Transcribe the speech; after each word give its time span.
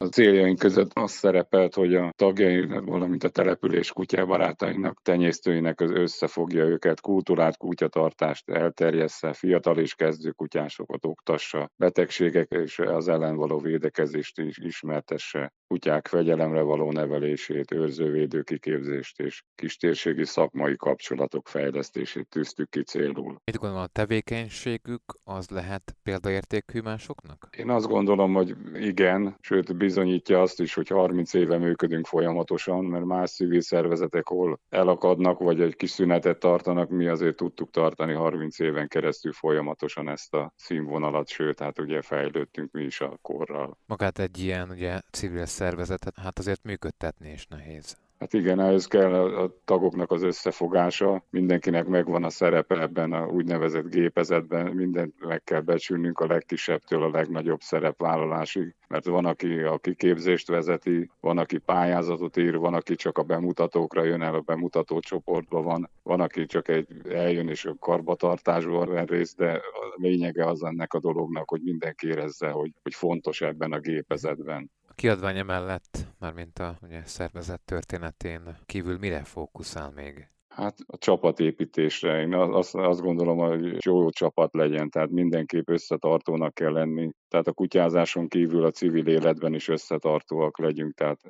A 0.00 0.06
céljaink 0.06 0.58
között 0.58 0.90
az 0.92 1.10
szerepelt, 1.10 1.74
hogy 1.74 1.94
a 1.94 2.12
tagjainak, 2.16 2.84
valamint 2.84 3.24
a 3.24 3.28
település 3.28 3.92
kutyábarátainak, 3.92 5.02
tenyésztőinek 5.02 5.80
az 5.80 5.90
összefogja 5.90 6.64
őket, 6.64 7.00
kultúrát, 7.00 7.56
kutyatartást 7.56 8.50
elterjessze, 8.50 9.32
fiatal 9.32 9.78
és 9.78 9.94
kezdő 9.94 10.30
kutyásokat 10.30 11.04
oktassa, 11.04 11.70
betegségek 11.76 12.50
és 12.50 12.78
az 12.78 13.08
ellen 13.08 13.36
való 13.36 13.58
védekezést 13.58 14.38
is 14.38 14.58
ismertesse, 14.58 15.52
kutyák 15.68 16.08
fegyelemre 16.08 16.60
való 16.60 16.92
nevelését, 16.92 17.72
őrzővédő 17.72 18.42
kiképzést 18.42 19.20
és 19.20 19.42
kistérségi 19.54 20.24
szakmai 20.24 20.76
kapcsolatok 20.76 21.48
fejlesztését 21.48 22.28
tűztük 22.28 22.70
ki 22.70 22.82
célul. 22.82 23.40
Mit 23.44 23.56
gondol, 23.56 23.80
a 23.80 23.86
tevékenységük 23.86 25.02
az 25.24 25.48
lehet 25.48 25.96
példaértékű 26.02 26.80
másoknak? 26.80 27.48
Én 27.56 27.70
azt 27.70 27.86
gondolom, 27.86 28.34
hogy 28.34 28.56
igen, 28.74 29.36
sőt 29.40 29.76
bizonyítja 29.76 30.40
azt 30.40 30.60
is, 30.60 30.74
hogy 30.74 30.88
30 30.88 31.34
éve 31.34 31.58
működünk 31.58 32.06
folyamatosan, 32.06 32.84
mert 32.84 33.04
más 33.04 33.30
civil 33.30 33.60
szervezetek 33.60 34.26
hol 34.28 34.60
elakadnak, 34.68 35.38
vagy 35.38 35.60
egy 35.60 35.76
kis 35.76 35.90
szünetet 35.90 36.38
tartanak, 36.38 36.88
mi 36.88 37.06
azért 37.06 37.36
tudtuk 37.36 37.70
tartani 37.70 38.12
30 38.12 38.58
éven 38.58 38.88
keresztül 38.88 39.32
folyamatosan 39.32 40.08
ezt 40.08 40.34
a 40.34 40.52
színvonalat, 40.56 41.28
sőt, 41.28 41.60
hát 41.60 41.78
ugye 41.78 42.02
fejlődtünk 42.02 42.72
mi 42.72 42.82
is 42.82 43.00
a 43.00 43.18
korral. 43.22 43.78
Magát 43.86 44.18
egy 44.18 44.38
ilyen 44.38 44.70
ugye 44.70 45.00
civil 45.10 45.46
szervezetet, 45.58 46.18
hát 46.18 46.38
azért 46.38 46.64
működtetni 46.64 47.30
is 47.30 47.46
nehéz. 47.46 47.96
Hát 48.18 48.32
igen, 48.32 48.60
ehhez 48.60 48.86
kell 48.86 49.14
a 49.14 49.54
tagoknak 49.64 50.10
az 50.10 50.22
összefogása, 50.22 51.24
mindenkinek 51.30 51.86
megvan 51.86 52.24
a 52.24 52.30
szerepe 52.30 52.80
ebben 52.80 53.12
a 53.12 53.26
úgynevezett 53.26 53.90
gépezetben, 53.90 54.66
mindent 54.66 55.14
meg 55.26 55.44
kell 55.44 55.60
becsülnünk 55.60 56.20
a 56.20 56.26
legkisebbtől 56.26 57.02
a 57.02 57.10
legnagyobb 57.10 57.60
szerepvállalásig, 57.60 58.74
mert 58.88 59.04
van, 59.04 59.24
aki 59.24 59.58
a 59.58 59.78
kiképzést 59.78 60.48
vezeti, 60.48 61.10
van, 61.20 61.38
aki 61.38 61.58
pályázatot 61.58 62.36
ír, 62.36 62.56
van, 62.56 62.74
aki 62.74 62.94
csak 62.94 63.18
a 63.18 63.22
bemutatókra 63.22 64.04
jön 64.04 64.22
el, 64.22 64.34
a 64.34 64.40
bemutató 64.40 65.00
csoportban 65.00 65.64
van, 65.64 65.90
van, 66.02 66.20
aki 66.20 66.46
csak 66.46 66.68
egy 66.68 66.88
eljön 67.08 67.48
és 67.48 67.64
a 67.64 67.76
karbatartásban 67.80 68.88
vesz 68.88 69.06
részt, 69.08 69.36
de 69.36 69.50
a 69.52 69.94
lényege 69.96 70.46
az 70.46 70.62
ennek 70.62 70.92
a 70.92 71.00
dolognak, 71.00 71.48
hogy 71.48 71.60
mindenki 71.62 72.06
érezze, 72.06 72.48
hogy, 72.50 72.72
hogy 72.82 72.94
fontos 72.94 73.40
ebben 73.40 73.72
a 73.72 73.78
gépezetben 73.78 74.70
kiadványa 74.98 75.42
mellett, 75.42 75.98
mármint 76.18 76.58
a 76.58 76.78
ugye, 76.82 77.02
szervezet 77.04 77.60
történetén 77.64 78.58
kívül 78.66 78.98
mire 78.98 79.24
fókuszál 79.24 79.92
még? 79.94 80.28
Hát 80.48 80.76
a 80.86 80.98
csapatépítésre. 80.98 82.20
Én 82.20 82.34
azt, 82.34 82.74
azt 82.74 83.00
gondolom, 83.00 83.38
hogy 83.38 83.84
jó 83.84 84.10
csapat 84.10 84.54
legyen, 84.54 84.90
tehát 84.90 85.10
mindenképp 85.10 85.68
összetartónak 85.68 86.54
kell 86.54 86.72
lenni. 86.72 87.10
Tehát 87.28 87.46
a 87.46 87.52
kutyázáson 87.52 88.28
kívül 88.28 88.64
a 88.64 88.70
civil 88.70 89.06
életben 89.06 89.54
is 89.54 89.68
összetartóak 89.68 90.58
legyünk, 90.58 90.94
tehát 90.94 91.20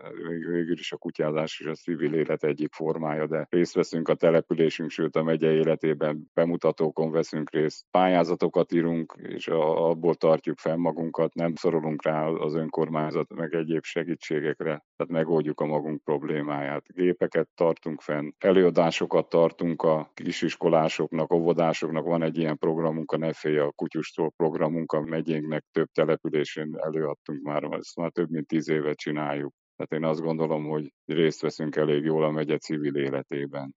végül 0.50 0.78
is 0.78 0.92
a 0.92 0.96
kutyázás 0.96 1.60
is 1.60 1.66
a 1.66 1.74
civil 1.74 2.14
élet 2.14 2.44
egyik 2.44 2.72
formája, 2.72 3.27
de 3.27 3.46
részt 3.50 3.74
veszünk 3.74 4.08
a 4.08 4.14
településünk, 4.14 4.90
sőt 4.90 5.16
a 5.16 5.22
megye 5.22 5.50
életében, 5.50 6.30
bemutatókon 6.34 7.10
veszünk 7.10 7.50
részt, 7.50 7.84
pályázatokat 7.90 8.72
írunk, 8.72 9.14
és 9.22 9.48
abból 9.48 10.14
tartjuk 10.14 10.58
fenn 10.58 10.78
magunkat, 10.78 11.34
nem 11.34 11.55
szorulunk 11.55 12.05
rá 12.05 12.27
az 12.27 12.55
önkormányzat, 12.55 13.34
meg 13.34 13.55
egyéb 13.55 13.84
segítségekre, 13.84 14.84
tehát 14.96 15.12
megoldjuk 15.12 15.60
a 15.60 15.66
magunk 15.66 16.02
problémáját. 16.05 16.84
Gépeket 16.94 17.48
tartunk 17.55 18.00
fenn, 18.00 18.30
előadásokat 18.38 19.28
tartunk 19.28 19.83
a 19.83 20.10
kisiskolásoknak, 20.14 21.33
óvodásoknak, 21.33 22.05
van 22.05 22.22
egy 22.22 22.38
ilyen 22.38 22.58
programunk, 22.58 23.12
a 23.12 23.16
Nefé, 23.16 23.56
a 23.56 23.72
kutyustól 23.77 24.33
programunk 24.36 24.92
a 24.92 25.00
megyénknek 25.00 25.64
több 25.72 25.88
településén 25.92 26.77
előadtunk 26.77 27.42
már, 27.42 27.62
ezt 27.62 27.97
már 27.97 28.11
több 28.11 28.31
mint 28.31 28.47
tíz 28.47 28.69
évet 28.69 28.97
csináljuk. 28.97 29.55
Tehát 29.77 30.05
én 30.05 30.11
azt 30.11 30.20
gondolom, 30.20 30.64
hogy 30.64 30.92
részt 31.05 31.41
veszünk 31.41 31.77
elég 31.77 32.05
jól 32.05 32.25
a 32.25 32.30
megye 32.30 32.58
civil 32.58 32.97
életében. 32.97 33.75